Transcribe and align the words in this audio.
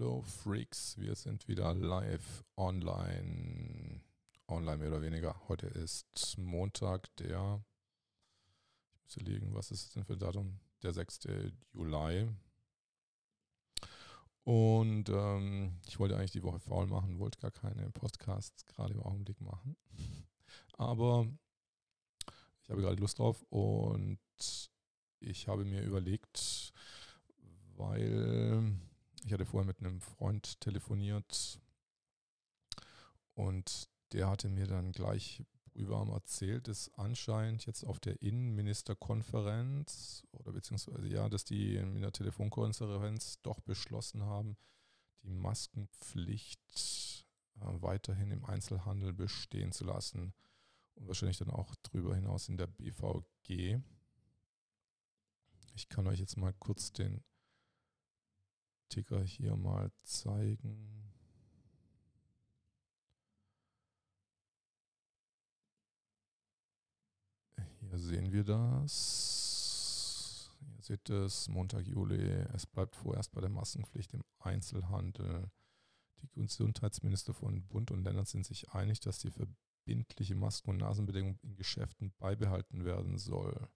Hallo 0.00 0.22
Freaks, 0.22 0.96
wir 0.96 1.14
sind 1.14 1.46
wieder 1.46 1.74
live 1.74 2.42
online, 2.56 4.00
online 4.48 4.78
mehr 4.78 4.88
oder 4.88 5.02
weniger. 5.02 5.38
Heute 5.46 5.66
ist 5.66 6.38
Montag, 6.38 7.14
der, 7.16 7.62
ich 8.94 9.02
muss 9.02 9.16
überlegen, 9.18 9.54
was 9.54 9.70
ist 9.70 9.84
es 9.84 9.92
denn 9.92 10.06
für 10.06 10.14
ein 10.14 10.18
Datum? 10.18 10.58
Der 10.82 10.94
6. 10.94 11.28
Juli. 11.74 12.30
Und 14.44 15.10
ähm, 15.10 15.78
ich 15.86 15.98
wollte 15.98 16.16
eigentlich 16.16 16.30
die 16.30 16.44
Woche 16.44 16.60
faul 16.60 16.86
machen, 16.86 17.18
wollte 17.18 17.38
gar 17.38 17.50
keine 17.50 17.90
Podcasts 17.90 18.64
gerade 18.64 18.94
im 18.94 19.02
Augenblick 19.02 19.42
machen. 19.42 19.76
Aber 20.78 21.26
ich 22.62 22.70
habe 22.70 22.80
gerade 22.80 22.96
Lust 22.96 23.18
drauf 23.18 23.44
und 23.50 24.18
ich 25.18 25.46
habe 25.46 25.66
mir 25.66 25.82
überlegt, 25.82 26.72
weil 27.76 28.80
ich 29.24 29.32
hatte 29.32 29.46
vorher 29.46 29.66
mit 29.66 29.80
einem 29.80 30.00
Freund 30.00 30.60
telefoniert 30.60 31.60
und 33.34 33.88
der 34.12 34.28
hatte 34.28 34.48
mir 34.48 34.66
dann 34.66 34.92
gleich 34.92 35.44
brühwarm 35.64 36.10
erzählt, 36.10 36.68
dass 36.68 36.92
anscheinend 36.94 37.66
jetzt 37.66 37.84
auf 37.84 38.00
der 38.00 38.20
Innenministerkonferenz 38.22 40.26
oder 40.32 40.52
beziehungsweise 40.52 41.08
ja, 41.08 41.28
dass 41.28 41.44
die 41.44 41.76
in 41.76 42.00
der 42.00 42.12
Telefonkonferenz 42.12 43.40
doch 43.42 43.60
beschlossen 43.60 44.24
haben, 44.24 44.56
die 45.22 45.30
Maskenpflicht 45.30 47.26
äh, 47.60 47.82
weiterhin 47.82 48.30
im 48.30 48.44
Einzelhandel 48.44 49.12
bestehen 49.12 49.72
zu 49.72 49.84
lassen 49.84 50.32
und 50.94 51.06
wahrscheinlich 51.06 51.38
dann 51.38 51.50
auch 51.50 51.74
darüber 51.82 52.14
hinaus 52.14 52.48
in 52.48 52.56
der 52.56 52.66
BVG. 52.66 53.80
Ich 55.74 55.88
kann 55.88 56.06
euch 56.06 56.18
jetzt 56.18 56.36
mal 56.36 56.52
kurz 56.54 56.92
den 56.92 57.22
Ticker 58.90 59.22
hier 59.22 59.56
mal 59.56 59.90
zeigen. 60.02 61.10
Hier 67.80 67.98
sehen 67.98 68.32
wir 68.32 68.44
das. 68.44 68.90
Hier 70.60 70.82
seht 70.82 71.08
ihr 71.08 71.22
es, 71.22 71.48
Montag, 71.48 71.86
Juli. 71.86 72.20
Es 72.52 72.66
bleibt 72.66 72.96
vorerst 72.96 73.32
bei 73.32 73.40
der 73.40 73.50
Maskenpflicht 73.50 74.12
im 74.12 74.22
Einzelhandel. 74.40 75.50
Die 76.20 76.28
Gesundheitsminister 76.32 77.32
von 77.32 77.66
Bund 77.68 77.90
und 77.90 78.04
Ländern 78.04 78.26
sind 78.26 78.44
sich 78.44 78.70
einig, 78.70 79.00
dass 79.00 79.18
die 79.18 79.30
verbindliche 79.30 80.34
Masken- 80.34 80.70
und 80.70 80.76
Nasenbedeckung 80.78 81.38
in 81.42 81.56
Geschäften 81.56 82.12
beibehalten 82.18 82.84
werden 82.84 83.18
soll. 83.18 83.68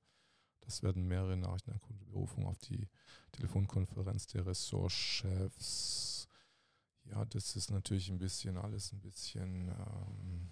Das 0.65 0.83
werden 0.83 1.07
mehrere 1.07 1.37
Nachrichten 1.37 1.73
an 1.73 1.81
Kundenberufung 1.81 2.47
auf 2.47 2.59
die 2.59 2.89
Telefonkonferenz 3.33 4.27
der 4.29 4.47
Ressortchefs. 4.47 6.29
Ja, 7.05 7.25
das 7.27 7.55
ist 7.57 7.71
natürlich 7.71 8.09
ein 8.09 8.19
bisschen 8.19 8.57
alles 8.57 8.93
ein 8.93 9.01
bisschen 9.01 9.69
ähm, 9.69 10.51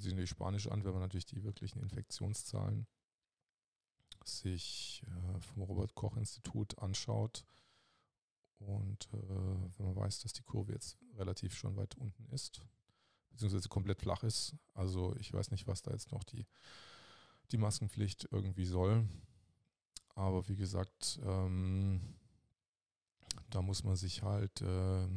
sich 0.00 0.28
Spanisch 0.28 0.68
an, 0.68 0.84
wenn 0.84 0.92
man 0.92 1.02
natürlich 1.02 1.26
die 1.26 1.42
wirklichen 1.42 1.80
Infektionszahlen 1.80 2.86
sich 4.24 5.02
äh, 5.06 5.40
vom 5.40 5.62
Robert 5.62 5.94
Koch 5.94 6.16
Institut 6.16 6.78
anschaut. 6.78 7.44
Und 8.58 9.08
äh, 9.12 9.18
wenn 9.78 9.86
man 9.86 9.96
weiß, 9.96 10.20
dass 10.20 10.32
die 10.32 10.42
Kurve 10.42 10.72
jetzt 10.72 10.96
relativ 11.16 11.54
schon 11.54 11.76
weit 11.76 11.96
unten 11.96 12.26
ist, 12.32 12.62
beziehungsweise 13.30 13.68
komplett 13.68 14.00
flach 14.00 14.22
ist, 14.22 14.56
also 14.72 15.14
ich 15.16 15.32
weiß 15.32 15.50
nicht, 15.50 15.66
was 15.66 15.82
da 15.82 15.90
jetzt 15.90 16.12
noch 16.12 16.24
die 16.24 16.46
die 17.52 17.58
Maskenpflicht 17.58 18.28
irgendwie 18.30 18.64
soll. 18.64 19.08
Aber 20.14 20.48
wie 20.48 20.56
gesagt, 20.56 21.20
ähm, 21.24 22.00
da 23.50 23.62
muss 23.62 23.84
man 23.84 23.96
sich 23.96 24.22
halt 24.22 24.60
äh, 24.60 25.08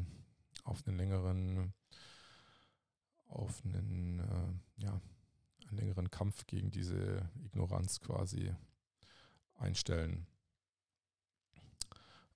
auf 0.63 0.85
einen 0.85 0.97
längeren, 0.97 1.73
auf 3.27 3.63
einen, 3.63 4.19
äh, 4.19 4.83
ja, 4.83 5.01
einen 5.67 5.77
längeren 5.77 6.09
Kampf 6.09 6.45
gegen 6.47 6.71
diese 6.71 7.29
Ignoranz 7.43 7.99
quasi 7.99 8.53
einstellen. 9.55 10.27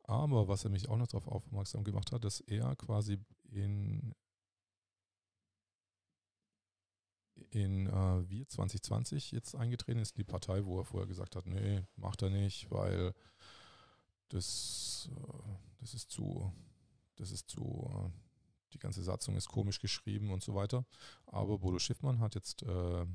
Aber 0.03 0.47
was 0.47 0.63
er 0.65 0.71
mich 0.71 0.89
auch 0.89 0.97
noch 0.97 1.07
darauf 1.07 1.27
aufmerksam 1.27 1.83
gemacht 1.83 2.11
hat, 2.11 2.25
dass 2.25 2.41
er 2.41 2.75
quasi 2.75 3.19
in 3.49 4.13
in 7.49 7.87
äh, 7.87 8.29
Wir 8.29 8.47
2020 8.47 9.31
jetzt 9.31 9.55
eingetreten 9.55 9.99
ist, 9.99 10.17
die 10.17 10.23
Partei, 10.23 10.65
wo 10.65 10.79
er 10.79 10.85
vorher 10.85 11.07
gesagt 11.07 11.35
hat, 11.35 11.45
nee, 11.45 11.83
macht 11.95 12.21
er 12.21 12.29
nicht, 12.29 12.69
weil 12.71 13.13
das, 14.29 15.09
äh, 15.11 15.53
das 15.79 15.93
ist 15.93 16.11
zu, 16.11 16.53
das 17.15 17.31
ist 17.31 17.49
zu, 17.49 17.89
äh, 17.93 18.09
die 18.73 18.79
ganze 18.79 19.03
Satzung 19.03 19.35
ist 19.35 19.49
komisch 19.49 19.79
geschrieben 19.79 20.31
und 20.31 20.43
so 20.43 20.55
weiter. 20.55 20.85
Aber 21.25 21.59
Bodo 21.59 21.79
Schiffmann 21.79 22.19
hat 22.19 22.35
jetzt 22.35 22.63
äh, 22.63 23.05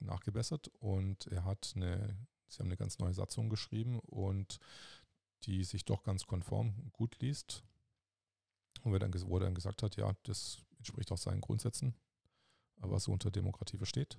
nachgebessert 0.00 0.68
und 0.78 1.26
er 1.28 1.44
hat 1.44 1.72
eine, 1.76 2.16
sie 2.48 2.58
haben 2.58 2.66
eine 2.66 2.76
ganz 2.76 2.98
neue 2.98 3.14
Satzung 3.14 3.48
geschrieben 3.48 3.98
und 4.00 4.58
die 5.44 5.64
sich 5.64 5.84
doch 5.84 6.02
ganz 6.04 6.26
konform 6.26 6.90
gut 6.92 7.18
liest. 7.20 7.64
Und 8.82 8.92
er 8.92 9.00
dann, 9.00 9.12
wo 9.26 9.36
er 9.36 9.44
dann 9.44 9.54
gesagt 9.54 9.82
hat, 9.82 9.96
ja, 9.96 10.14
das 10.24 10.58
entspricht 10.78 11.12
auch 11.12 11.18
seinen 11.18 11.40
Grundsätzen, 11.40 11.94
was 12.76 13.04
so 13.04 13.12
unter 13.12 13.30
Demokratie 13.30 13.76
versteht. 13.76 14.18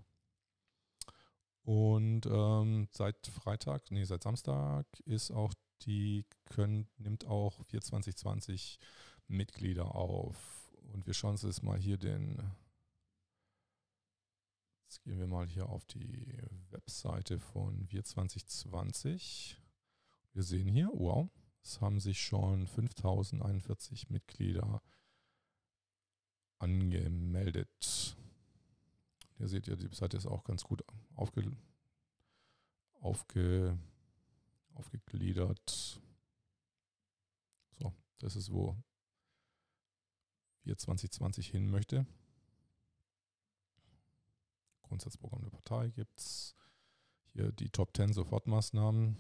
Und 1.64 2.26
ähm, 2.26 2.88
seit 2.92 3.28
Freitag, 3.28 3.90
nee, 3.90 4.04
seit 4.04 4.24
Samstag 4.24 4.86
ist 5.06 5.32
auch 5.32 5.54
die, 5.84 6.26
können, 6.46 6.88
nimmt 6.98 7.26
auch 7.26 7.64
4 7.66 7.82
2020 7.82 8.80
Mitglieder 9.28 9.96
auf. 9.96 10.72
Und 10.94 11.08
wir 11.08 11.14
schauen 11.14 11.32
uns 11.32 11.44
jetzt 11.44 11.64
mal 11.64 11.80
hier 11.80 11.98
den, 11.98 12.38
jetzt 14.84 15.04
gehen 15.04 15.20
wir 15.20 15.28
mal 15.28 15.48
hier 15.48 15.70
auf 15.70 15.86
die 15.86 16.38
Webseite 16.70 17.40
von 17.40 17.90
Wir 17.90 18.04
2020. 18.04 19.58
Wir 20.34 20.44
sehen 20.44 20.68
hier, 20.68 20.90
wow, 20.94 21.30
es 21.64 21.80
haben 21.80 22.00
sich 22.02 22.22
schon 22.22 22.68
5041 22.68 24.10
Mitglieder 24.10 24.82
angemeldet. 26.60 28.18
Hier 29.38 29.48
seht 29.48 29.68
ihr, 29.68 29.76
die 29.76 29.94
Seite 29.96 30.18
ist 30.18 30.26
auch 30.26 30.44
ganz 30.44 30.64
gut 30.64 30.84
aufge, 31.16 31.52
aufge, 33.02 33.78
aufgegliedert. 34.74 36.02
So, 37.80 37.94
das 38.20 38.36
ist, 38.36 38.52
wo 38.52 38.76
wir 40.64 40.78
2020 40.78 41.50
hin 41.50 41.70
möchte. 41.70 42.06
Grundsatzprogramm 44.84 45.42
der 45.42 45.50
Partei 45.50 45.90
gibt 45.90 46.20
es. 46.20 46.56
Hier 47.34 47.52
die 47.52 47.70
Top 47.70 47.96
10 47.96 48.14
Sofortmaßnahmen. 48.14 49.18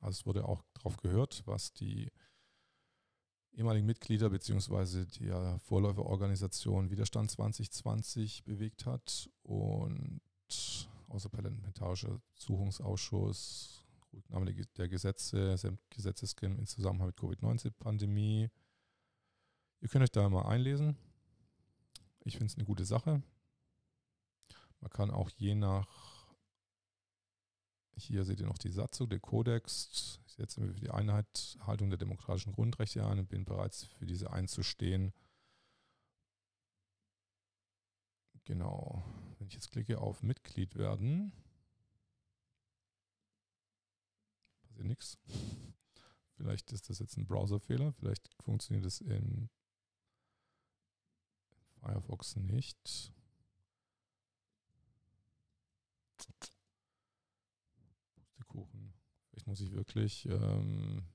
Also 0.00 0.20
es 0.20 0.26
wurde 0.26 0.44
auch 0.44 0.62
darauf 0.74 0.98
gehört, 0.98 1.46
was 1.46 1.72
die 1.72 2.12
ehemaligen 3.58 3.86
Mitglieder 3.86 4.30
bzw. 4.30 5.04
der 5.18 5.58
Vorläuferorganisation 5.64 6.90
Widerstand 6.90 7.30
2020 7.32 8.44
bewegt 8.44 8.86
hat 8.86 9.28
und 9.42 10.20
außerparlamentarischer 11.08 12.20
Suchungsausschuss, 12.36 13.84
Rücknahme 14.12 14.54
der 14.76 14.88
Gesetze, 14.88 15.56
Gesetzesgrim 15.90 16.56
in 16.56 16.66
Zusammenhang 16.66 17.08
mit 17.08 17.16
Covid-19-Pandemie. 17.16 18.48
Ihr 19.80 19.88
könnt 19.88 20.04
euch 20.04 20.12
da 20.12 20.28
mal 20.28 20.46
einlesen. 20.46 20.96
Ich 22.20 22.34
finde 22.36 22.52
es 22.52 22.56
eine 22.56 22.64
gute 22.64 22.84
Sache. 22.84 23.22
Man 24.80 24.90
kann 24.90 25.10
auch 25.10 25.30
je 25.30 25.56
nach 25.56 26.17
hier 27.98 28.24
seht 28.24 28.40
ihr 28.40 28.46
noch 28.46 28.58
die 28.58 28.70
Satzung, 28.70 29.08
der 29.08 29.20
Kodex. 29.20 30.20
Ich 30.26 30.34
setze 30.34 30.60
mir 30.60 30.72
für 30.72 30.80
die 30.80 30.90
Einhaltung 30.90 31.90
der 31.90 31.98
demokratischen 31.98 32.52
Grundrechte 32.52 33.06
ein 33.06 33.18
und 33.18 33.28
bin 33.28 33.44
bereits 33.44 33.84
für 33.84 34.06
diese 34.06 34.32
einzustehen. 34.32 35.12
Genau. 38.44 39.02
Wenn 39.38 39.48
ich 39.48 39.54
jetzt 39.54 39.72
klicke 39.72 40.00
auf 40.00 40.22
Mitglied 40.22 40.76
werden, 40.76 41.32
passiert 44.62 44.86
nichts. 44.86 45.18
Vielleicht 46.36 46.72
ist 46.72 46.88
das 46.88 47.00
jetzt 47.00 47.16
ein 47.16 47.26
Browserfehler. 47.26 47.92
Vielleicht 47.94 48.32
funktioniert 48.42 48.86
es 48.86 49.00
in 49.00 49.50
Firefox 51.80 52.36
nicht. 52.36 53.12
Jetzt 59.38 59.46
muss 59.46 59.60
ich 59.60 59.70
wirklich. 59.70 60.26
Ähm, 60.26 61.06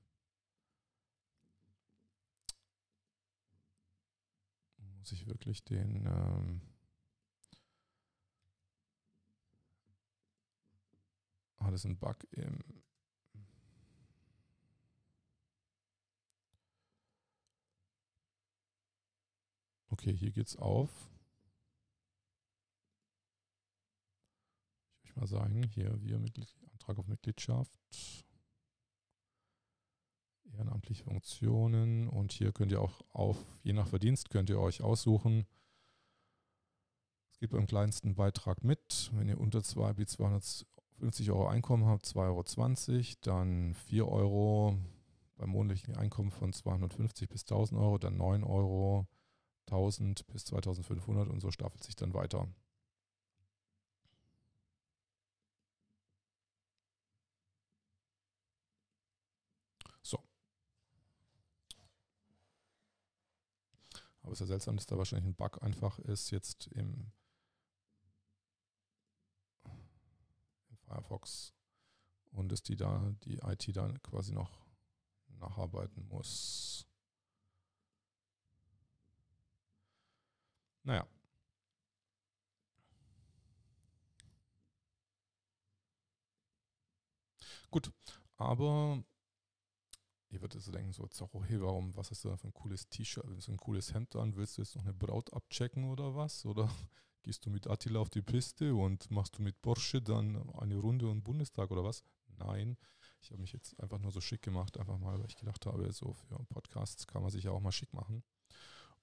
muss 4.96 5.12
ich 5.12 5.26
wirklich 5.26 5.62
den. 5.62 6.06
Ähm, 6.06 6.62
ah, 11.58 11.70
das 11.70 11.80
ist 11.82 11.84
ein 11.84 11.98
Bug 11.98 12.16
im. 12.30 12.64
Okay, 19.90 20.16
hier 20.16 20.30
geht's 20.30 20.56
auf. 20.56 21.10
Ich 25.02 25.10
würde 25.10 25.20
mal 25.20 25.26
sagen, 25.26 25.62
hier 25.64 26.02
wir 26.02 26.18
Mitglied 26.18 26.63
Antrag 26.84 26.98
auf 26.98 27.06
Mitgliedschaft. 27.06 27.80
Ehrenamtliche 30.52 31.02
Funktionen 31.02 32.08
und 32.08 32.32
hier 32.32 32.52
könnt 32.52 32.72
ihr 32.72 32.82
auch 32.82 33.00
auf, 33.10 33.42
je 33.62 33.72
nach 33.72 33.88
Verdienst, 33.88 34.28
könnt 34.28 34.50
ihr 34.50 34.60
euch 34.60 34.82
aussuchen. 34.82 35.46
Es 37.32 37.38
geht 37.38 37.50
beim 37.50 37.66
kleinsten 37.66 38.14
Beitrag 38.14 38.62
mit. 38.62 39.10
Wenn 39.14 39.28
ihr 39.28 39.40
unter 39.40 39.62
2 39.62 39.94
bis 39.94 40.10
250 40.10 41.30
Euro 41.30 41.48
Einkommen 41.48 41.86
habt, 41.86 42.04
2,20 42.04 42.18
Euro, 42.18 43.16
dann 43.22 43.74
4 43.74 44.06
Euro 44.06 44.78
beim 45.36 45.50
monatlichen 45.50 45.96
Einkommen 45.96 46.30
von 46.30 46.52
250 46.52 47.30
bis 47.30 47.44
1000 47.44 47.80
Euro, 47.80 47.96
dann 47.96 48.18
9 48.18 48.44
Euro, 48.44 49.06
1000 49.68 50.26
bis 50.26 50.44
2500 50.44 51.28
und 51.30 51.40
so 51.40 51.50
staffelt 51.50 51.82
sich 51.82 51.96
dann 51.96 52.12
weiter. 52.12 52.46
Aber 64.24 64.32
es 64.32 64.40
ist 64.40 64.48
ja 64.48 64.54
seltsam, 64.54 64.76
dass 64.76 64.86
da 64.86 64.96
wahrscheinlich 64.96 65.26
ein 65.26 65.34
Bug 65.34 65.62
einfach 65.62 65.98
ist 65.98 66.30
jetzt 66.30 66.68
im, 66.68 67.12
im 70.70 70.76
Firefox 70.78 71.52
und 72.32 72.50
dass 72.50 72.62
die 72.62 72.76
da, 72.76 73.14
die 73.24 73.36
IT 73.36 73.76
da 73.76 73.92
quasi 74.02 74.32
noch 74.32 74.66
nacharbeiten 75.28 76.08
muss. 76.08 76.86
Naja. 80.84 81.06
Gut, 87.70 87.92
aber 88.38 89.04
Ihr 90.34 90.40
werdet 90.40 90.60
so 90.60 90.72
denken, 90.72 90.92
so, 90.92 91.06
Zorro, 91.06 91.44
hey, 91.44 91.60
warum, 91.60 91.94
was 91.94 92.10
hast 92.10 92.24
du 92.24 92.28
da 92.28 92.36
für 92.36 92.48
ein 92.48 92.52
cooles 92.52 92.88
T-Shirt, 92.88 93.24
so 93.40 93.52
ein 93.52 93.56
cooles 93.56 93.94
Hemd 93.94 94.16
an? 94.16 94.34
Willst 94.34 94.58
du 94.58 94.62
jetzt 94.62 94.74
noch 94.74 94.82
eine 94.82 94.92
Braut 94.92 95.32
abchecken 95.32 95.84
oder 95.84 96.16
was? 96.16 96.44
Oder 96.44 96.68
gehst 97.22 97.46
du 97.46 97.50
mit 97.50 97.68
Attila 97.68 98.00
auf 98.00 98.10
die 98.10 98.20
Piste 98.20 98.74
und 98.74 99.08
machst 99.12 99.38
du 99.38 99.42
mit 99.42 99.62
Porsche 99.62 100.02
dann 100.02 100.50
eine 100.54 100.76
Runde 100.76 101.08
und 101.08 101.22
Bundestag 101.22 101.70
oder 101.70 101.84
was? 101.84 102.02
Nein, 102.36 102.76
ich 103.22 103.30
habe 103.30 103.42
mich 103.42 103.52
jetzt 103.52 103.78
einfach 103.80 104.00
nur 104.00 104.10
so 104.10 104.20
schick 104.20 104.42
gemacht, 104.42 104.76
einfach 104.76 104.98
mal, 104.98 105.20
weil 105.20 105.28
ich 105.28 105.36
gedacht 105.36 105.66
habe, 105.66 105.92
so 105.92 106.12
für 106.14 106.44
Podcasts 106.46 107.06
kann 107.06 107.22
man 107.22 107.30
sich 107.30 107.44
ja 107.44 107.52
auch 107.52 107.60
mal 107.60 107.70
schick 107.70 107.92
machen 107.92 108.24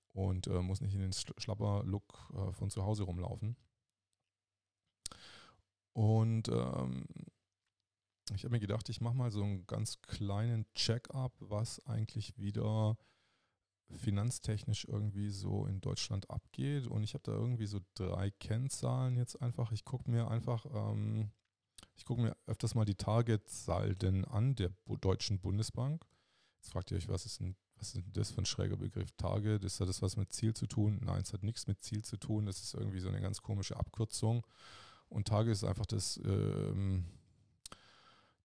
und 0.09 0.47
äh, 0.47 0.61
muss 0.61 0.81
nicht 0.81 0.95
in 0.95 0.99
den 0.99 1.13
Schlapper-Look 1.13 2.29
äh, 2.33 2.51
von 2.51 2.69
zu 2.69 2.83
Hause 2.83 3.03
rumlaufen. 3.03 3.55
Und 5.93 6.49
ähm, 6.49 7.05
ich 8.33 8.43
habe 8.43 8.51
mir 8.51 8.59
gedacht, 8.59 8.87
ich 8.89 9.01
mache 9.01 9.15
mal 9.15 9.31
so 9.31 9.43
einen 9.43 9.65
ganz 9.67 10.01
kleinen 10.01 10.65
Check-up, 10.73 11.33
was 11.39 11.85
eigentlich 11.85 12.37
wieder 12.37 12.97
finanztechnisch 13.97 14.85
irgendwie 14.85 15.29
so 15.29 15.65
in 15.65 15.81
Deutschland 15.81 16.29
abgeht. 16.29 16.87
Und 16.87 17.03
ich 17.03 17.13
habe 17.13 17.23
da 17.23 17.33
irgendwie 17.33 17.65
so 17.65 17.79
drei 17.95 18.31
Kennzahlen 18.31 19.17
jetzt 19.17 19.41
einfach. 19.41 19.71
Ich 19.71 19.85
gucke 19.85 20.09
mir 20.09 20.29
einfach, 20.29 20.65
ähm, 20.73 21.31
ich 21.95 22.05
gucke 22.05 22.21
mir 22.21 22.37
öfters 22.47 22.75
mal 22.75 22.85
die 22.85 22.95
Target-Salden 22.95 24.25
an 24.25 24.55
der 24.55 24.71
Deutschen 25.01 25.39
Bundesbank. 25.39 26.05
Jetzt 26.59 26.71
fragt 26.71 26.91
ihr 26.91 26.97
euch, 26.97 27.09
was 27.09 27.25
ist 27.25 27.39
denn, 27.39 27.55
was 27.75 27.95
ist 27.95 28.03
das 28.13 28.31
für 28.31 28.41
ein 28.41 28.45
schräger 28.45 28.77
Begriff? 28.77 29.11
Target, 29.17 29.63
ist 29.63 29.81
das 29.81 30.01
was 30.01 30.15
mit 30.15 30.31
Ziel 30.31 30.53
zu 30.53 30.67
tun? 30.67 30.99
Nein, 31.03 31.21
es 31.21 31.33
hat 31.33 31.43
nichts 31.43 31.67
mit 31.67 31.81
Ziel 31.83 32.03
zu 32.03 32.17
tun. 32.17 32.45
Das 32.45 32.61
ist 32.61 32.73
irgendwie 32.75 32.99
so 32.99 33.09
eine 33.09 33.21
ganz 33.21 33.41
komische 33.41 33.77
Abkürzung. 33.77 34.45
Und 35.09 35.27
Target 35.27 35.53
ist 35.53 35.63
einfach 35.63 35.87
das, 35.87 36.17
ähm, 36.23 37.05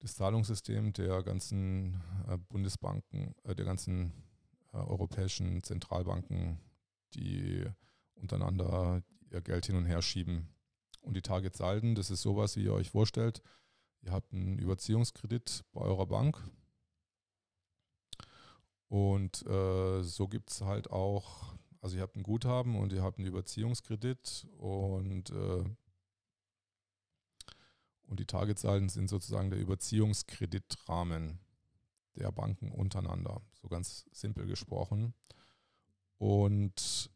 das 0.07 0.15
Zahlungssystem 0.15 0.93
der 0.93 1.25
ganzen 1.25 2.01
äh, 2.29 2.39
Bundesbanken, 2.39 3.35
äh, 3.43 3.57
der 3.57 3.65
ganzen 3.65 4.13
äh, 4.73 4.77
europäischen 4.77 5.65
Zentralbanken, 5.65 6.61
die 7.15 7.65
untereinander 8.15 9.03
ihr 9.33 9.41
Geld 9.41 9.67
hin 9.67 9.75
und 9.75 9.85
her 9.85 10.03
schieben. 10.03 10.49
Und 11.01 11.15
die 11.15 11.23
Target-Salden, 11.23 11.97
das 11.97 12.11
ist 12.11 12.23
sowas, 12.23 12.55
wie 12.57 12.63
ihr 12.63 12.73
euch 12.73 12.91
vorstellt. 12.91 13.43
Ihr 14.01 14.13
habt 14.13 14.33
einen 14.33 14.61
Überziehungskredit 14.61 15.65
bei 15.73 15.81
eurer 15.81 16.07
Bank. 16.07 16.41
Und 18.87 19.45
äh, 19.47 20.03
so 20.03 20.29
gibt 20.29 20.53
es 20.53 20.61
halt 20.61 20.89
auch, 20.89 21.57
also 21.81 21.97
ihr 21.97 22.03
habt 22.03 22.15
ein 22.15 22.23
Guthaben 22.23 22.77
und 22.77 22.93
ihr 22.93 23.03
habt 23.03 23.19
einen 23.19 23.27
Überziehungskredit 23.27 24.47
und 24.59 25.31
äh, 25.31 25.65
und 28.07 28.21
die 28.21 28.27
Targetzahlen 28.27 28.89
sind 28.89 29.09
sozusagen 29.09 29.51
der 29.51 29.59
Überziehungskreditrahmen 29.59 31.39
der 32.17 32.33
Banken 32.33 32.73
untereinander, 32.73 33.43
so 33.61 33.69
ganz 33.69 34.07
simpel 34.13 34.47
gesprochen. 34.47 35.15
Und 36.19 37.11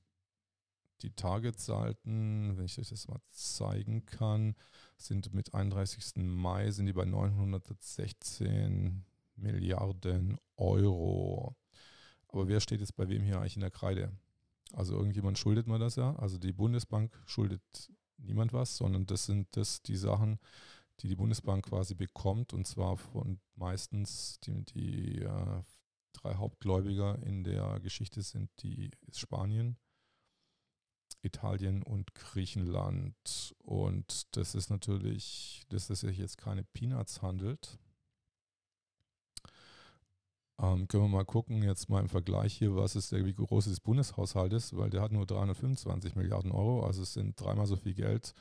die 1.03 1.11
Targetsalden, 1.11 2.57
wenn 2.57 2.65
ich 2.67 2.79
euch 2.79 2.91
das 2.91 3.09
mal 3.09 3.21
zeigen 3.31 4.05
kann, 4.05 4.55
sind 4.97 5.33
mit 5.33 5.55
31. 5.55 6.17
Mai 6.17 6.71
sind 6.71 6.87
die 6.87 6.93
bei 6.93 7.07
916 7.07 9.05
Milliarden 9.37 10.39
Euro. 10.57 11.57
Aber 12.29 12.49
wer 12.49 12.61
steht 12.61 12.81
jetzt 12.81 12.97
bei 12.97 13.09
wem 13.09 13.23
hier 13.23 13.39
eigentlich 13.39 13.57
in 13.57 13.63
der 13.63 13.71
Kreide? 13.71 14.13
Also 14.73 14.95
irgendjemand 14.95 15.39
schuldet 15.39 15.67
man 15.67 15.81
das 15.81 15.97
ja. 15.97 16.15
Also 16.17 16.37
die 16.39 16.53
Bundesbank 16.53 17.19
schuldet 17.25 17.63
niemand 18.19 18.53
was, 18.53 18.77
sondern 18.77 19.07
das 19.07 19.25
sind 19.27 19.49
das 19.57 19.83
die 19.83 19.97
Sachen, 19.97 20.39
die 21.01 21.09
die 21.09 21.17
Bundesbank 21.17 21.67
quasi 21.67 21.95
bekommt, 21.95 22.53
und 22.53 22.67
zwar 22.67 22.97
von 22.97 23.41
meistens 23.55 24.39
die, 24.41 24.65
die 24.65 25.19
äh, 25.23 25.63
drei 26.13 26.35
Hauptgläubiger 26.35 27.19
in 27.23 27.45
der 27.45 27.81
Geschichte 27.81 28.23
sind 28.23 28.51
die 28.63 28.91
Spanien, 29.13 29.77
Italien 31.23 31.83
und 31.83 32.15
Griechenland. 32.15 33.55
Und 33.59 34.37
das 34.37 34.55
ist 34.55 34.71
natürlich, 34.71 35.65
dass 35.69 35.91
es 35.91 36.01
sich 36.01 36.19
jetzt 36.19 36.39
keine 36.39 36.65
Peanuts 36.65 37.23
handelt. 37.23 37.79
Ähm, 40.59 40.89
können 40.89 41.05
wir 41.05 41.09
mal 41.09 41.25
gucken, 41.25 41.63
jetzt 41.63 41.89
mal 41.89 42.01
im 42.01 42.09
Vergleich 42.11 42.55
hier, 42.55 42.77
was 42.77 42.95
ist 42.95 43.13
der, 43.13 43.25
wie 43.25 43.35
groß 43.35 43.65
das 43.65 43.81
Bundeshaushalt 43.81 44.53
ist, 44.53 44.77
weil 44.77 44.91
der 44.91 45.01
hat 45.01 45.13
nur 45.13 45.25
325 45.25 46.17
Milliarden 46.17 46.53
Euro, 46.53 46.85
also 46.85 47.03
es 47.03 47.15
sind 47.15 47.41
dreimal 47.41 47.67
so 47.67 47.77
viel 47.77 47.95
Geld 47.95 48.35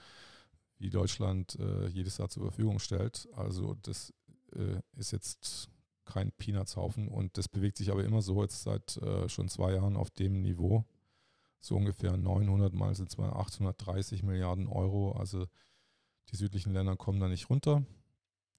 wie 0.80 0.90
Deutschland 0.90 1.56
äh, 1.60 1.88
jedes 1.88 2.18
Jahr 2.18 2.30
zur 2.30 2.44
Verfügung 2.44 2.80
stellt. 2.80 3.28
Also 3.34 3.76
das 3.84 4.14
äh, 4.54 4.82
ist 4.96 5.12
jetzt 5.12 5.70
kein 6.06 6.32
Peanutshaufen 6.32 7.08
und 7.08 7.38
das 7.38 7.48
bewegt 7.48 7.78
sich 7.78 7.92
aber 7.92 8.04
immer 8.04 8.22
so 8.22 8.42
jetzt 8.42 8.64
seit 8.64 8.98
äh, 8.98 9.30
schon 9.30 9.50
zwei 9.50 9.74
Jahren 9.74 9.96
auf 9.96 10.10
dem 10.10 10.42
Niveau. 10.42 10.86
So 11.60 11.76
ungefähr 11.76 12.16
900 12.16 12.74
mal 12.74 12.96
sind 12.96 13.10
es 13.10 13.20
830 13.20 14.24
Milliarden 14.24 14.68
Euro. 14.68 15.12
Also 15.12 15.46
die 16.32 16.38
südlichen 16.38 16.74
Länder 16.74 16.96
kommen 16.96 17.20
da 17.20 17.28
nicht 17.28 17.50
runter 17.50 17.84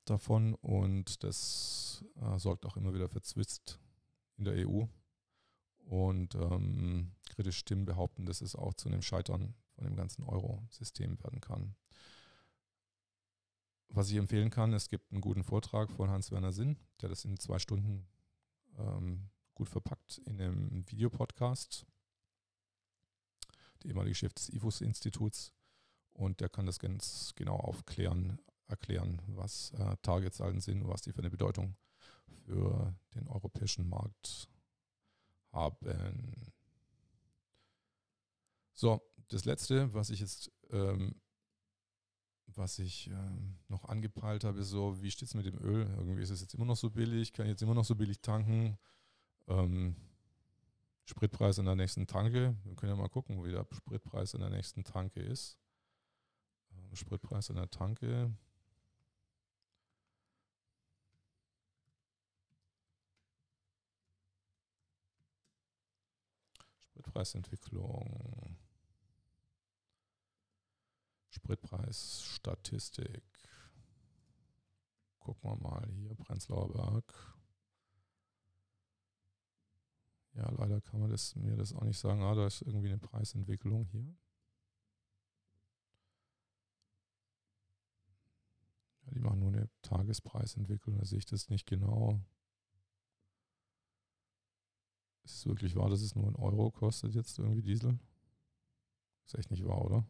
davon 0.04 0.54
und 0.54 1.24
das 1.24 2.04
äh, 2.20 2.38
sorgt 2.38 2.66
auch 2.66 2.76
immer 2.76 2.92
wieder 2.94 3.08
für 3.08 3.22
Zwist 3.22 3.80
in 4.36 4.44
der 4.44 4.68
EU. 4.68 4.84
Und 5.86 6.34
ähm, 6.36 7.12
kritische 7.30 7.58
Stimmen 7.58 7.86
behaupten, 7.86 8.26
dass 8.26 8.42
es 8.42 8.54
auch 8.54 8.74
zu 8.74 8.88
einem 8.88 9.02
Scheitern 9.02 9.54
von 9.74 9.84
dem 9.84 9.96
ganzen 9.96 10.22
Euro-System 10.22 11.18
werden 11.20 11.40
kann 11.40 11.74
was 13.90 14.10
ich 14.10 14.16
empfehlen 14.16 14.50
kann, 14.50 14.72
es 14.72 14.88
gibt 14.88 15.10
einen 15.12 15.20
guten 15.20 15.44
Vortrag 15.44 15.90
von 15.90 16.10
Hans-Werner 16.10 16.52
Sinn, 16.52 16.76
der 17.00 17.08
das 17.08 17.24
in 17.24 17.38
zwei 17.38 17.58
Stunden 17.58 18.06
ähm, 18.78 19.28
gut 19.54 19.68
verpackt 19.68 20.18
in 20.26 20.40
einem 20.40 20.88
Videopodcast. 20.90 21.86
Der 23.82 23.90
ehemalige 23.90 24.14
Chef 24.14 24.32
des 24.32 24.48
IFUS-Instituts. 24.50 25.52
Und 26.12 26.40
der 26.40 26.48
kann 26.48 26.66
das 26.66 26.78
ganz 26.78 27.32
genau 27.34 27.56
aufklären, 27.56 28.38
erklären, 28.66 29.22
was 29.26 29.72
äh, 29.72 29.96
Targetsalden 30.02 30.60
sind 30.60 30.82
und 30.82 30.88
was 30.88 31.02
die 31.02 31.12
für 31.12 31.20
eine 31.20 31.30
Bedeutung 31.30 31.76
für 32.44 32.94
den 33.14 33.26
europäischen 33.26 33.88
Markt 33.88 34.48
haben. 35.52 36.52
So, 38.74 39.02
das 39.28 39.44
letzte, 39.44 39.92
was 39.94 40.10
ich 40.10 40.20
jetzt 40.20 40.52
ähm, 40.70 41.20
was 42.56 42.78
ich 42.78 43.08
ähm, 43.08 43.56
noch 43.68 43.84
angepeilt 43.84 44.44
habe, 44.44 44.60
ist 44.60 44.70
so, 44.70 45.02
wie 45.02 45.10
steht 45.10 45.28
es 45.28 45.34
mit 45.34 45.46
dem 45.46 45.58
Öl? 45.58 45.86
Irgendwie 45.96 46.22
ist 46.22 46.30
es 46.30 46.40
jetzt 46.40 46.54
immer 46.54 46.64
noch 46.64 46.76
so 46.76 46.90
billig, 46.90 47.32
kann 47.32 47.46
ich 47.46 47.50
jetzt 47.50 47.62
immer 47.62 47.74
noch 47.74 47.84
so 47.84 47.94
billig 47.94 48.20
tanken. 48.20 48.78
Ähm, 49.48 49.96
Spritpreis 51.04 51.58
in 51.58 51.64
der 51.66 51.74
nächsten 51.76 52.06
Tanke. 52.06 52.56
Wir 52.64 52.76
können 52.76 52.92
ja 52.92 52.96
mal 52.96 53.08
gucken, 53.08 53.44
wie 53.44 53.50
der 53.50 53.66
Spritpreis 53.72 54.34
in 54.34 54.40
der 54.40 54.50
nächsten 54.50 54.84
Tanke 54.84 55.20
ist. 55.20 55.58
Ähm, 56.72 56.94
Spritpreis 56.94 57.48
in 57.50 57.56
der 57.56 57.70
Tanke. 57.70 58.32
Spritpreisentwicklung. 67.00 68.56
Spritpreisstatistik. 71.50 73.24
Gucken 75.18 75.50
wir 75.50 75.56
mal 75.56 75.84
hier, 75.90 76.14
Prenzlauer 76.14 76.72
Berg. 76.72 77.36
Ja, 80.34 80.48
leider 80.52 80.80
kann 80.80 81.00
man 81.00 81.10
das, 81.10 81.34
mir 81.34 81.56
das 81.56 81.72
auch 81.72 81.82
nicht 81.82 81.98
sagen. 81.98 82.22
Ah, 82.22 82.36
da 82.36 82.46
ist 82.46 82.62
irgendwie 82.62 82.86
eine 82.86 82.98
Preisentwicklung 82.98 83.84
hier. 83.86 84.16
Ja, 89.02 89.10
die 89.12 89.20
machen 89.20 89.40
nur 89.40 89.48
eine 89.48 89.68
Tagespreisentwicklung, 89.82 90.98
da 90.98 91.04
sehe 91.04 91.18
ich 91.18 91.26
das 91.26 91.48
nicht 91.48 91.66
genau. 91.66 92.20
Ist 95.24 95.34
es 95.34 95.46
wirklich 95.46 95.74
wahr, 95.74 95.90
dass 95.90 96.00
es 96.00 96.14
nur 96.14 96.28
ein 96.28 96.36
Euro 96.36 96.70
kostet 96.70 97.14
jetzt 97.16 97.40
irgendwie 97.40 97.62
Diesel? 97.62 97.98
Ist 99.26 99.34
echt 99.34 99.50
nicht 99.50 99.64
wahr, 99.64 99.84
oder? 99.84 100.06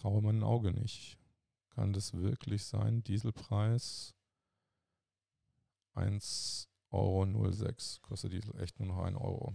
Traue 0.00 0.22
meinem 0.22 0.44
Auge 0.44 0.72
nicht. 0.72 1.18
Kann 1.70 1.92
das 1.92 2.14
wirklich 2.14 2.64
sein? 2.64 3.04
Dieselpreis 3.04 4.14
1,06 5.94 6.66
Euro 6.90 7.26
kostet 8.02 8.32
Diesel 8.32 8.58
echt 8.60 8.78
nur 8.78 8.88
noch 8.88 9.02
1 9.02 9.16
Euro. 9.16 9.54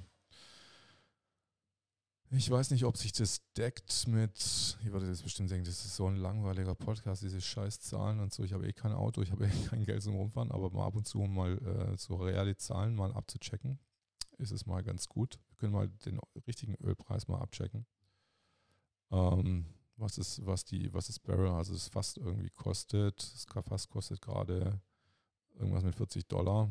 Ich 2.31 2.49
weiß 2.49 2.71
nicht, 2.71 2.85
ob 2.85 2.97
sich 2.97 3.11
das 3.11 3.41
deckt 3.55 4.07
mit, 4.07 4.77
ich 4.81 4.91
würde 4.91 5.07
jetzt 5.07 5.23
bestimmt 5.23 5.51
denken, 5.51 5.65
das 5.65 5.85
ist 5.85 5.95
so 5.95 6.07
ein 6.07 6.17
langweiliger 6.17 6.75
Podcast, 6.75 7.21
diese 7.21 7.39
scheiß 7.39 7.79
Zahlen 7.79 8.19
und 8.19 8.33
so. 8.33 8.43
Ich 8.43 8.53
habe 8.53 8.67
eh 8.67 8.73
kein 8.73 8.93
Auto, 8.93 9.21
ich 9.21 9.31
habe 9.31 9.45
eh 9.47 9.65
kein 9.69 9.85
Geld 9.85 10.03
zum 10.03 10.15
Rumfahren, 10.15 10.51
aber 10.51 10.69
mal 10.71 10.85
ab 10.85 10.95
und 10.95 11.07
zu 11.07 11.19
mal 11.19 11.57
äh, 11.59 11.97
so 11.97 12.15
reale 12.15 12.57
Zahlen 12.57 12.95
mal 12.95 13.13
abzuchecken, 13.13 13.79
ist 14.37 14.51
es 14.51 14.65
mal 14.65 14.83
ganz 14.83 15.07
gut. 15.07 15.39
Wir 15.49 15.57
können 15.57 15.73
mal 15.73 15.87
den 15.87 16.19
richtigen 16.47 16.75
Ölpreis 16.83 17.27
mal 17.27 17.39
abchecken. 17.39 17.85
Ähm, 19.11 19.67
was 19.97 20.17
ist, 20.17 20.45
was 20.45 20.65
die, 20.65 20.93
was 20.93 21.09
ist 21.09 21.19
Barrel, 21.19 21.49
also 21.49 21.73
es 21.73 21.87
fast 21.87 22.17
irgendwie 22.17 22.49
kostet. 22.49 23.17
Das 23.33 23.45
fast 23.65 23.89
kostet 23.89 24.21
gerade 24.21 24.81
irgendwas 25.57 25.83
mit 25.83 25.95
40 25.95 26.27
Dollar. 26.27 26.69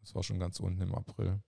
Das 0.00 0.14
war 0.14 0.22
schon 0.22 0.38
ganz 0.38 0.60
unten 0.60 0.82
im 0.82 0.94
April 0.94 1.40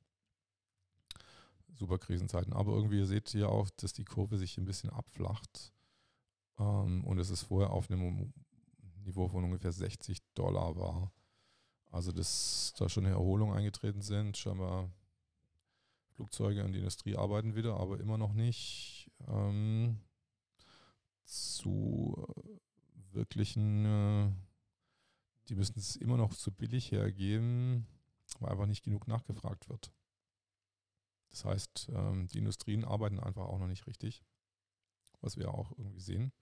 super 1.77 1.99
Krisenzeiten. 1.99 2.53
Aber 2.53 2.73
irgendwie 2.73 3.05
seht 3.05 3.33
ihr 3.35 3.49
auch, 3.49 3.71
dass 3.71 3.93
die 3.93 4.05
Kurve 4.05 4.39
sich 4.39 4.59
ein 4.59 4.65
bisschen 4.65 4.91
abflacht. 4.91 5.73
Ähm, 6.59 7.05
und 7.05 7.19
es 7.19 7.31
ist 7.31 7.43
vorher 7.43 7.71
auf 7.71 7.91
einem 7.91 8.33
Niveau 9.05 9.29
von 9.29 9.45
ungefähr 9.45 9.73
60 9.73 10.19
Dollar 10.35 10.77
war. 10.77 11.13
Also, 11.91 12.13
dass 12.13 12.75
da 12.79 12.89
schon 12.89 13.07
eine 13.07 13.15
Erholung 13.15 13.53
eingetreten 13.53 14.03
sind. 14.03 14.37
Scheinbar 14.37 14.91
Flugzeuge 16.11 16.65
und 16.65 16.73
die 16.73 16.79
Industrie 16.79 17.17
arbeiten 17.17 17.55
wieder, 17.55 17.79
aber 17.79 18.01
immer 18.01 18.17
noch 18.17 18.33
nicht 18.33 19.11
ähm, 19.29 20.01
wirklichen, 23.13 23.85
äh, 23.85 24.33
die 25.49 25.55
müssen 25.55 25.79
es 25.79 25.97
immer 25.97 26.17
noch 26.17 26.35
zu 26.35 26.53
billig 26.53 26.93
hergeben, 26.93 27.87
weil 28.41 28.53
einfach 28.53 28.67
nicht 28.67 28.85
genug 28.85 29.09
nachgefragt 29.09 29.69
wird. 29.69 29.93
Das 31.31 31.45
heißt, 31.45 31.91
ähm, 31.93 32.29
die 32.29 32.39
Industrien 32.39 32.85
arbeiten 32.85 33.21
einfach 33.21 33.47
auch 33.47 33.59
noch 33.59 33.67
nicht 33.67 33.87
richtig, 33.87 34.25
was 35.21 35.37
wir 35.37 35.53
auch 35.53 35.73
irgendwie 35.77 36.01
sehen. 36.01 36.33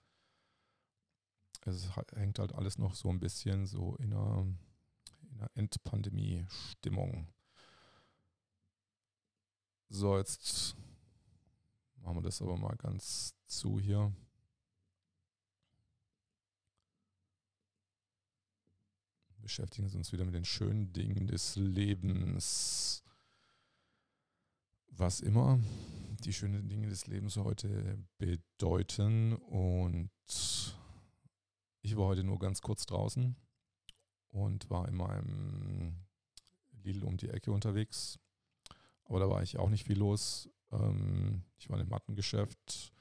Es 1.63 1.89
hängt 2.15 2.39
halt 2.39 2.53
alles 2.53 2.77
noch 2.77 2.95
so 2.95 3.09
ein 3.09 3.21
bisschen 3.21 3.67
so 3.67 3.97
in 3.97 4.13
einer, 4.13 4.47
in 5.23 5.39
einer 5.39 5.51
Endpandemie-Stimmung. 5.55 7.27
So, 9.89 10.19
jetzt 10.19 10.77
machen 11.97 12.17
wir 12.17 12.23
das 12.23 12.43
aber 12.43 12.57
mal 12.57 12.77
ganz 12.77 13.35
zu 13.47 13.81
hier. 13.81 14.13
Beschäftigen 19.45 19.89
uns 19.95 20.13
wieder 20.13 20.25
mit 20.25 20.35
den 20.35 20.45
schönen 20.45 20.93
Dingen 20.93 21.27
des 21.27 21.57
Lebens 21.57 23.05
was 24.97 25.21
immer 25.21 25.59
die 26.25 26.33
schönen 26.33 26.69
Dinge 26.69 26.89
des 26.89 27.07
Lebens 27.07 27.37
heute 27.37 27.99
bedeuten. 28.19 29.35
Und 29.35 30.11
ich 31.83 31.97
war 31.97 32.07
heute 32.07 32.25
nur 32.25 32.39
ganz 32.39 32.61
kurz 32.61 32.87
draußen 32.87 33.37
und 34.31 34.71
war 34.71 34.89
in 34.89 34.95
meinem 34.95 35.97
Lidl 36.83 37.05
um 37.05 37.17
die 37.17 37.29
Ecke 37.29 37.53
unterwegs. 37.53 38.19
Aber 39.05 39.21
da 39.21 39.29
war 39.29 39.43
ich 39.43 39.59
auch 39.59 39.69
nicht 39.69 39.85
viel 39.85 39.99
los. 39.99 40.49
Ähm, 40.73 41.43
ich 41.59 41.69
war 41.69 41.81
im 41.81 41.89
Mattengeschäft. 41.89 42.93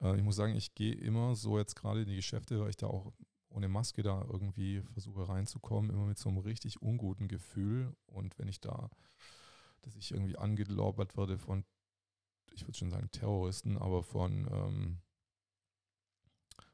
Äh, 0.00 0.16
ich 0.16 0.22
muss 0.22 0.36
sagen, 0.36 0.54
ich 0.54 0.74
gehe 0.74 0.94
immer 0.94 1.34
so 1.34 1.58
jetzt 1.58 1.76
gerade 1.76 2.02
in 2.02 2.08
die 2.08 2.16
Geschäfte, 2.16 2.60
weil 2.60 2.70
ich 2.70 2.76
da 2.76 2.86
auch 2.86 3.12
ohne 3.50 3.68
Maske 3.68 4.02
da 4.02 4.24
irgendwie 4.30 4.80
versuche 4.82 5.28
reinzukommen, 5.28 5.90
immer 5.90 6.06
mit 6.06 6.18
so 6.18 6.28
einem 6.28 6.38
richtig 6.38 6.80
unguten 6.80 7.28
Gefühl. 7.28 7.94
Und 8.06 8.38
wenn 8.38 8.48
ich 8.48 8.60
da 8.60 8.90
dass 9.82 9.96
ich 9.96 10.12
irgendwie 10.12 10.36
angelobert 10.36 11.16
werde 11.16 11.38
von, 11.38 11.64
ich 12.52 12.62
würde 12.66 12.78
schon 12.78 12.90
sagen 12.90 13.10
Terroristen, 13.10 13.78
aber 13.78 14.02
von, 14.02 14.46
ähm, 14.52 15.00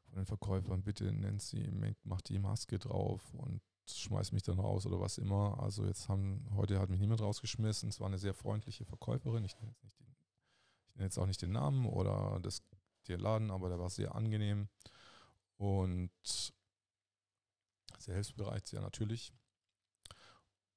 von 0.04 0.16
den 0.16 0.26
Verkäufern, 0.26 0.82
bitte 0.82 1.12
nennt 1.12 1.42
sie, 1.42 1.68
macht 2.04 2.28
die 2.28 2.38
Maske 2.38 2.78
drauf 2.78 3.34
und 3.34 3.60
schmeißt 3.88 4.32
mich 4.32 4.42
dann 4.42 4.58
raus 4.58 4.86
oder 4.86 5.00
was 5.00 5.18
immer. 5.18 5.60
Also 5.60 5.84
jetzt 5.86 6.08
haben, 6.08 6.44
heute 6.56 6.80
hat 6.80 6.90
mich 6.90 7.00
niemand 7.00 7.20
rausgeschmissen. 7.20 7.88
Es 7.88 8.00
war 8.00 8.08
eine 8.08 8.18
sehr 8.18 8.34
freundliche 8.34 8.84
Verkäuferin. 8.84 9.44
Ich 9.44 9.54
nenne 9.56 9.68
jetzt, 9.68 9.84
nicht 9.84 10.00
den, 10.00 10.16
ich 10.88 10.94
nenne 10.96 11.04
jetzt 11.04 11.18
auch 11.18 11.26
nicht 11.26 11.42
den 11.42 11.52
Namen 11.52 11.86
oder 11.86 12.40
das, 12.42 12.62
den 13.06 13.20
Laden, 13.20 13.50
aber 13.52 13.68
der 13.68 13.78
war 13.78 13.90
sehr 13.90 14.14
angenehm 14.14 14.68
und 15.56 16.10
sehr 17.98 18.14
hilfsbereit, 18.14 18.66
sehr 18.66 18.80
natürlich. 18.80 19.32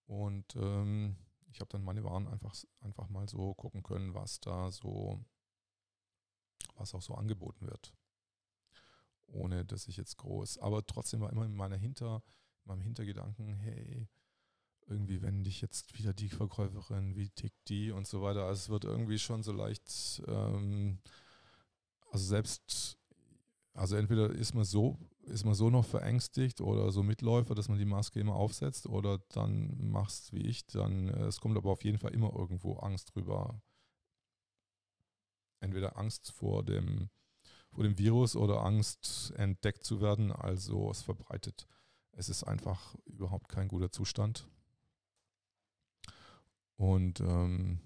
Und 0.05 0.55
ähm, 0.55 1.15
ich 1.51 1.59
habe 1.59 1.69
dann 1.69 1.83
meine 1.83 2.03
Waren 2.03 2.27
einfach, 2.27 2.55
einfach 2.81 3.09
mal 3.09 3.27
so 3.27 3.53
gucken 3.53 3.83
können, 3.83 4.13
was 4.13 4.39
da 4.39 4.71
so, 4.71 5.23
was 6.75 6.93
auch 6.93 7.01
so 7.01 7.15
angeboten 7.15 7.67
wird. 7.67 7.93
Ohne 9.27 9.65
dass 9.65 9.87
ich 9.87 9.97
jetzt 9.97 10.17
groß, 10.17 10.57
aber 10.57 10.85
trotzdem 10.85 11.21
war 11.21 11.31
immer 11.31 11.45
in 11.45 11.55
meiner 11.55 11.77
Hinter, 11.77 12.23
in 12.63 12.69
meinem 12.69 12.81
Hintergedanken, 12.81 13.53
hey, 13.53 14.09
irgendwie, 14.87 15.21
wenn 15.21 15.43
dich 15.43 15.61
jetzt 15.61 15.97
wieder 15.97 16.13
die 16.13 16.29
Verkäuferin, 16.29 17.15
wie 17.15 17.29
tickt 17.29 17.69
die 17.69 17.91
und 17.91 18.07
so 18.07 18.21
weiter. 18.21 18.45
Also 18.45 18.59
es 18.59 18.69
wird 18.69 18.85
irgendwie 18.85 19.19
schon 19.19 19.43
so 19.43 19.51
leicht, 19.51 20.23
ähm, 20.27 20.99
also 22.11 22.25
selbst, 22.25 22.97
also 23.73 23.95
entweder 23.95 24.31
ist 24.31 24.55
man 24.55 24.65
so 24.65 24.97
ist 25.29 25.45
man 25.45 25.53
so 25.53 25.69
noch 25.69 25.85
verängstigt 25.85 26.61
oder 26.61 26.91
so 26.91 27.03
Mitläufer, 27.03 27.55
dass 27.55 27.69
man 27.69 27.77
die 27.77 27.85
Maske 27.85 28.19
immer 28.19 28.35
aufsetzt 28.35 28.87
oder 28.87 29.19
dann 29.29 29.89
machst 29.91 30.33
wie 30.33 30.41
ich, 30.41 30.65
dann 30.67 31.09
äh, 31.09 31.25
es 31.25 31.39
kommt 31.39 31.57
aber 31.57 31.71
auf 31.71 31.83
jeden 31.83 31.97
Fall 31.97 32.13
immer 32.13 32.33
irgendwo 32.33 32.77
Angst 32.77 33.15
drüber. 33.15 33.61
Entweder 35.61 35.97
Angst 35.97 36.31
vor 36.31 36.63
dem, 36.63 37.09
vor 37.71 37.83
dem 37.83 37.97
Virus 37.97 38.35
oder 38.35 38.63
Angst 38.63 39.33
entdeckt 39.35 39.83
zu 39.83 40.01
werden, 40.01 40.31
also 40.31 40.89
es 40.91 41.01
verbreitet. 41.01 41.67
Es 42.11 42.29
ist 42.29 42.43
einfach 42.43 42.95
überhaupt 43.05 43.49
kein 43.49 43.67
guter 43.67 43.91
Zustand. 43.91 44.47
Und 46.75 47.19
ähm, 47.19 47.79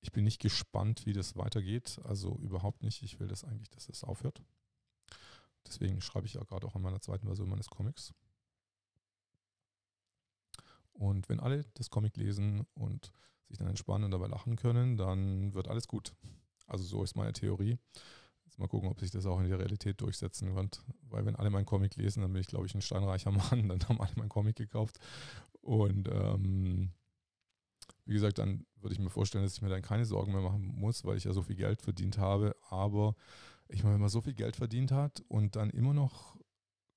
ich 0.00 0.12
bin 0.12 0.24
nicht 0.24 0.40
gespannt, 0.40 1.04
wie 1.04 1.12
das 1.12 1.36
weitergeht. 1.36 2.00
Also 2.04 2.36
überhaupt 2.36 2.82
nicht. 2.82 3.02
Ich 3.02 3.18
will 3.20 3.28
das 3.28 3.44
eigentlich, 3.44 3.70
dass 3.70 3.88
es 3.88 4.00
das 4.00 4.04
aufhört. 4.04 4.42
Deswegen 5.66 6.00
schreibe 6.00 6.26
ich 6.26 6.34
ja 6.34 6.42
gerade 6.42 6.66
auch 6.66 6.74
an 6.74 6.82
meiner 6.82 7.00
zweiten 7.00 7.26
Version 7.26 7.48
meines 7.48 7.68
Comics. 7.68 8.12
Und 10.92 11.28
wenn 11.28 11.40
alle 11.40 11.64
das 11.74 11.90
Comic 11.90 12.16
lesen 12.16 12.66
und 12.74 13.12
sich 13.48 13.58
dann 13.58 13.68
entspannen 13.68 14.04
und 14.04 14.10
dabei 14.10 14.26
lachen 14.26 14.56
können, 14.56 14.96
dann 14.96 15.54
wird 15.54 15.68
alles 15.68 15.88
gut. 15.88 16.14
Also 16.66 16.84
so 16.84 17.02
ist 17.02 17.16
meine 17.16 17.32
Theorie. 17.32 17.78
Jetzt 18.44 18.58
mal 18.58 18.68
gucken, 18.68 18.90
ob 18.90 19.00
sich 19.00 19.10
das 19.10 19.26
auch 19.26 19.40
in 19.40 19.48
der 19.48 19.58
Realität 19.58 20.00
durchsetzen 20.00 20.54
wird. 20.54 20.82
Weil 21.08 21.24
wenn 21.24 21.36
alle 21.36 21.50
meinen 21.50 21.66
Comic 21.66 21.96
lesen, 21.96 22.20
dann 22.22 22.32
bin 22.32 22.40
ich, 22.40 22.48
glaube 22.48 22.66
ich, 22.66 22.74
ein 22.74 22.82
steinreicher 22.82 23.30
Mann. 23.50 23.68
Dann 23.68 23.82
haben 23.88 24.00
alle 24.00 24.12
meinen 24.16 24.28
Comic 24.28 24.56
gekauft. 24.56 24.98
Und 25.62 26.08
ähm, 26.08 26.92
wie 28.04 28.14
gesagt, 28.14 28.38
dann 28.38 28.66
würde 28.76 28.92
ich 28.92 29.00
mir 29.00 29.10
vorstellen, 29.10 29.44
dass 29.44 29.54
ich 29.54 29.62
mir 29.62 29.68
dann 29.68 29.82
keine 29.82 30.04
Sorgen 30.04 30.32
mehr 30.32 30.42
machen 30.42 30.66
muss, 30.74 31.04
weil 31.04 31.16
ich 31.16 31.24
ja 31.24 31.32
so 31.32 31.42
viel 31.42 31.56
Geld 31.56 31.82
verdient 31.82 32.18
habe. 32.18 32.56
Aber 32.68 33.14
ich 33.72 33.82
meine, 33.82 33.94
wenn 33.94 34.00
man 34.00 34.10
so 34.10 34.20
viel 34.20 34.34
Geld 34.34 34.56
verdient 34.56 34.92
hat 34.92 35.22
und 35.28 35.56
dann 35.56 35.70
immer 35.70 35.94
noch 35.94 36.36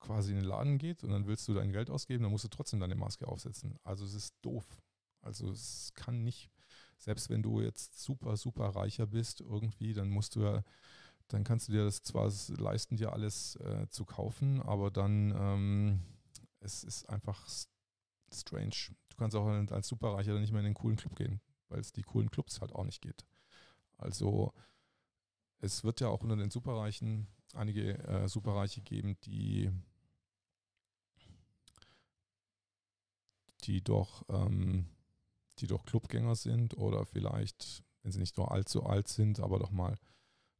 quasi 0.00 0.32
in 0.32 0.36
den 0.36 0.44
Laden 0.44 0.78
geht 0.78 1.02
und 1.02 1.10
dann 1.10 1.26
willst 1.26 1.48
du 1.48 1.54
dein 1.54 1.72
Geld 1.72 1.90
ausgeben, 1.90 2.22
dann 2.22 2.32
musst 2.32 2.44
du 2.44 2.48
trotzdem 2.48 2.80
deine 2.80 2.94
Maske 2.94 3.26
aufsetzen. 3.26 3.78
Also 3.84 4.04
es 4.04 4.14
ist 4.14 4.34
doof. 4.42 4.64
Also 5.22 5.50
es 5.50 5.92
kann 5.94 6.22
nicht, 6.22 6.50
selbst 6.98 7.30
wenn 7.30 7.42
du 7.42 7.60
jetzt 7.60 8.02
super, 8.02 8.36
super 8.36 8.68
reicher 8.68 9.06
bist 9.06 9.40
irgendwie, 9.40 9.94
dann 9.94 10.10
musst 10.10 10.36
du 10.36 10.42
ja, 10.42 10.62
dann 11.28 11.44
kannst 11.44 11.68
du 11.68 11.72
dir 11.72 11.84
das 11.84 12.02
zwar 12.02 12.30
leisten, 12.58 12.96
dir 12.96 13.12
alles 13.12 13.56
äh, 13.56 13.88
zu 13.88 14.04
kaufen, 14.04 14.60
aber 14.60 14.90
dann 14.90 15.34
ähm, 15.34 16.00
es 16.60 16.84
ist 16.84 17.08
einfach 17.08 17.48
strange. 18.32 18.74
du 19.08 19.16
kannst 19.16 19.36
auch 19.36 19.46
als 19.46 19.88
Superreicher 19.88 20.32
dann 20.32 20.42
nicht 20.42 20.52
mehr 20.52 20.60
in 20.60 20.66
den 20.66 20.74
coolen 20.74 20.96
Club 20.96 21.16
gehen, 21.16 21.40
weil 21.68 21.80
es 21.80 21.92
die 21.92 22.02
coolen 22.02 22.30
Clubs 22.30 22.60
halt 22.60 22.74
auch 22.74 22.84
nicht 22.84 23.00
geht. 23.00 23.24
Also 23.96 24.52
es 25.60 25.84
wird 25.84 26.00
ja 26.00 26.08
auch 26.08 26.22
unter 26.22 26.36
den 26.36 26.50
Superreichen 26.50 27.26
einige 27.54 27.98
äh, 28.04 28.28
Superreiche 28.28 28.80
geben, 28.82 29.16
die, 29.24 29.70
die 33.64 33.82
doch, 33.82 34.24
ähm, 34.28 34.86
die 35.58 35.66
doch 35.66 35.84
Clubgänger 35.84 36.34
sind 36.34 36.76
oder 36.76 37.06
vielleicht, 37.06 37.84
wenn 38.02 38.12
sie 38.12 38.20
nicht 38.20 38.36
nur 38.36 38.50
allzu 38.50 38.84
alt 38.84 39.08
sind, 39.08 39.40
aber 39.40 39.58
doch 39.58 39.70
mal 39.70 39.96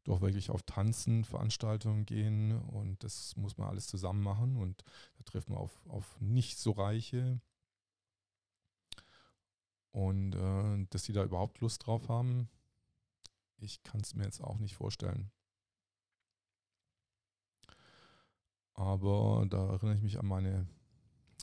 doch 0.04 0.20
wirklich 0.20 0.50
auf 0.50 0.62
Tanzen, 0.62 1.24
Veranstaltungen 1.24 2.04
gehen 2.04 2.52
und 2.52 3.02
das 3.02 3.36
muss 3.36 3.56
man 3.56 3.68
alles 3.68 3.86
zusammen 3.86 4.22
machen 4.22 4.56
und 4.56 4.84
da 5.16 5.24
trifft 5.24 5.48
man 5.48 5.58
auf, 5.58 5.86
auf 5.88 6.20
nicht 6.20 6.58
so 6.58 6.72
Reiche. 6.72 7.40
Und 9.92 10.34
äh, 10.34 10.86
dass 10.90 11.04
die 11.04 11.12
da 11.12 11.24
überhaupt 11.24 11.60
Lust 11.60 11.86
drauf 11.86 12.08
haben, 12.08 12.50
ich 13.64 13.82
kann 13.82 14.00
es 14.00 14.14
mir 14.14 14.24
jetzt 14.24 14.42
auch 14.42 14.58
nicht 14.58 14.74
vorstellen. 14.74 15.32
Aber 18.74 19.46
da 19.48 19.70
erinnere 19.70 19.96
ich 19.96 20.02
mich 20.02 20.18
an 20.18 20.26
meine 20.26 20.68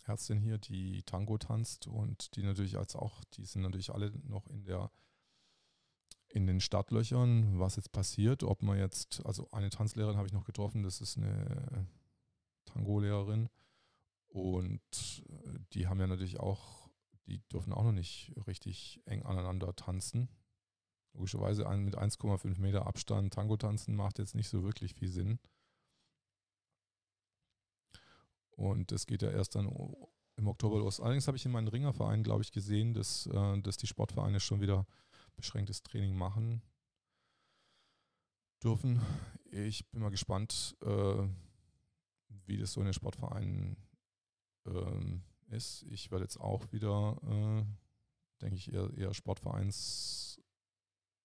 Ärztin 0.06 0.40
hier, 0.40 0.58
die 0.58 1.04
Tango 1.04 1.38
tanzt 1.38 1.88
und 1.88 2.36
die 2.36 2.44
natürlich 2.44 2.78
als 2.78 2.96
auch, 2.96 3.24
die 3.36 3.46
sind 3.46 3.62
natürlich 3.62 3.92
alle 3.92 4.12
noch 4.24 4.48
in 4.48 4.64
der 4.66 4.92
in 6.34 6.48
den 6.48 6.62
Startlöchern, 6.62 7.60
was 7.60 7.76
jetzt 7.76 7.92
passiert, 7.92 8.44
ob 8.44 8.64
man 8.64 8.78
jetzt, 8.78 9.26
also 9.26 9.50
eine 9.52 9.70
Tanzlehrerin 9.70 10.16
habe 10.16 10.28
ich 10.28 10.34
noch 10.34 10.46
getroffen, 10.46 10.82
das 10.82 11.02
ist 11.02 11.18
eine 11.18 11.90
Tango-Lehrerin 12.66 13.50
und 14.28 14.82
äh, 15.28 15.60
die 15.74 15.88
haben 15.88 16.00
ja 16.00 16.08
natürlich 16.08 16.40
auch, 16.40 16.90
die 17.28 17.40
dürfen 17.50 17.74
auch 17.74 17.84
noch 17.84 17.92
nicht 17.92 18.34
richtig 18.48 19.02
eng 19.06 19.24
aneinander 19.24 19.76
tanzen. 19.76 20.30
Logischerweise 21.14 21.68
mit 21.78 21.98
1,5 21.98 22.60
Meter 22.60 22.88
Abstand 22.88 23.34
Tango 23.34 23.58
tanzen 23.58 23.96
macht 23.96 24.20
jetzt 24.20 24.36
nicht 24.36 24.50
so 24.50 24.64
wirklich 24.64 24.94
viel 24.96 25.10
Sinn. 25.10 25.40
Und 28.52 28.92
das 28.92 29.08
geht 29.08 29.22
ja 29.22 29.32
erst 29.32 29.56
dann 29.56 29.68
im 30.38 30.48
Oktober 30.48 30.80
los. 30.80 31.00
Allerdings 31.00 31.28
habe 31.28 31.38
ich 31.38 31.46
in 31.46 31.52
meinen 31.52 31.68
Ringervereinen, 31.68 32.24
glaube 32.24 32.44
ich, 32.44 32.52
gesehen, 32.52 32.94
dass, 32.94 33.28
äh, 33.28 33.62
dass 33.62 33.78
die 33.78 33.88
Sportvereine 33.88 34.40
schon 34.40 34.62
wieder 34.62 34.86
beschränktes 35.36 35.84
Training 35.84 36.16
machen 36.16 36.62
dürfen. 38.64 39.02
Ich 39.46 39.90
bin 39.90 40.02
mal 40.02 40.10
gespannt, 40.10 40.78
äh, 40.82 41.28
wie 42.46 42.58
das 42.58 42.74
so 42.74 42.82
in 42.82 42.86
den 42.86 42.94
Sportvereinen 42.94 43.78
äh, 44.66 45.56
ist. 45.56 45.84
Ich 45.90 46.12
werde 46.12 46.26
jetzt 46.26 46.40
auch 46.40 46.72
wieder, 46.72 47.18
äh, 47.24 47.66
denke 48.42 48.56
ich, 48.56 48.72
eher, 48.72 48.92
eher 48.96 49.14
Sportvereinstraining 49.14 50.41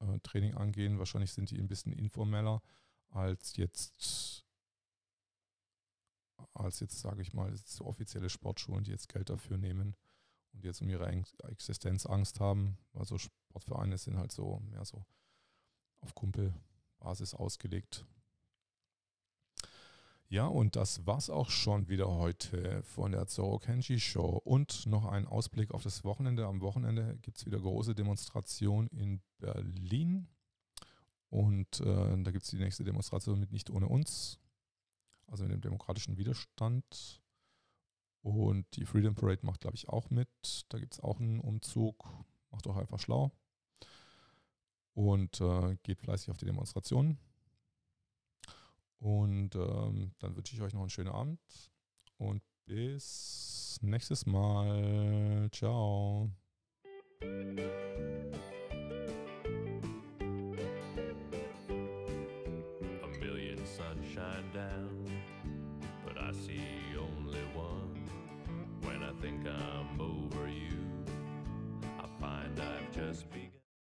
äh, 0.00 0.52
angehen. 0.52 0.98
Wahrscheinlich 0.98 1.32
sind 1.32 1.50
die 1.50 1.58
ein 1.58 1.68
bisschen 1.68 1.92
informeller 1.92 2.62
als 3.10 3.56
jetzt 3.56 4.44
als 6.52 6.80
jetzt, 6.80 7.00
sage 7.00 7.22
ich 7.22 7.32
mal, 7.32 7.54
so 7.64 7.84
offizielle 7.86 8.28
Sportschulen, 8.28 8.84
die 8.84 8.90
jetzt 8.90 9.08
Geld 9.08 9.30
dafür 9.30 9.56
nehmen 9.56 9.96
und 10.52 10.64
jetzt 10.64 10.80
um 10.80 10.88
ihre 10.88 11.06
Existenz 11.48 12.06
Angst 12.06 12.40
haben. 12.40 12.78
Also 12.94 13.18
Sportvereine 13.18 13.98
sind 13.98 14.16
halt 14.16 14.32
so 14.32 14.60
mehr 14.70 14.84
so 14.84 15.04
auf 16.00 16.14
Kumpelbasis 16.14 17.34
ausgelegt. 17.34 18.04
Ja, 20.28 20.49
und 20.49 20.75
das 20.75 21.06
war's 21.06 21.30
auch 21.30 21.50
schon 21.50 21.88
wieder 21.88 22.09
heute 22.09 22.83
von 22.83 23.12
der 23.12 23.29
Zoro 23.29 23.61
Kenji 23.61 24.00
Show. 24.00 24.40
Und 24.44 24.85
noch 24.87 25.05
ein 25.05 25.24
Ausblick 25.24 25.70
auf 25.70 25.85
das 25.85 26.03
Wochenende. 26.03 26.46
Am 26.46 26.61
Wochenende 26.61 27.16
gibt 27.22 27.38
es 27.38 27.46
wieder 27.46 27.61
große 27.61 27.94
Demonstration 27.94 28.88
in 28.88 29.20
Berlin. 29.38 30.27
Und 31.31 31.81
äh, 31.81 32.22
da 32.22 32.31
gibt 32.33 32.42
es 32.42 32.50
die 32.50 32.59
nächste 32.59 32.83
Demonstration 32.83 33.38
mit 33.38 33.53
Nicht 33.53 33.70
ohne 33.70 33.87
uns, 33.87 34.40
also 35.29 35.44
mit 35.44 35.53
dem 35.53 35.61
demokratischen 35.61 36.16
Widerstand. 36.16 37.22
Und 38.22 38.66
die 38.74 38.85
Freedom 38.85 39.14
Parade 39.14 39.46
macht, 39.46 39.61
glaube 39.61 39.77
ich, 39.77 39.88
auch 39.88 40.11
mit. 40.11 40.29
Da 40.70 40.81
gibt 40.81 40.94
es 40.94 41.00
auch 41.00 41.20
einen 41.20 41.38
Umzug. 41.38 42.05
Macht 42.50 42.66
doch 42.66 42.77
einfach 42.77 42.98
schlau. 42.98 43.31
Und 44.92 45.40
äh, 45.40 45.77
geht 45.85 46.00
fleißig 46.00 46.31
auf 46.31 46.37
die 46.37 46.46
Demonstrationen. 46.46 47.16
Und 48.98 49.54
ähm, 49.54 50.12
dann 50.18 50.37
wünsche 50.37 50.54
ich 50.54 50.62
euch 50.62 50.72
noch 50.72 50.80
einen 50.80 50.90
schönen 50.90 51.11
Abend. 51.11 51.40
Und 52.18 52.42
bis 52.64 53.78
nächstes 53.82 54.26
Mal. 54.26 55.48
Ciao. 55.52 56.30